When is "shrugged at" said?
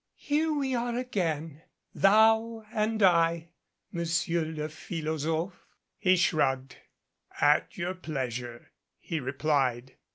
6.15-7.77